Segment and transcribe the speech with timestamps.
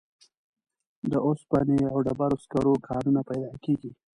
[1.11, 3.91] د اوسپنې او ډبرو سکرو کانونه پیدا کیږي.